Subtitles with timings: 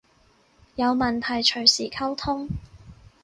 [0.73, 2.49] 有問題隨時溝通